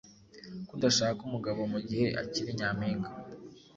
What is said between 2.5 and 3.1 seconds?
Nyampinga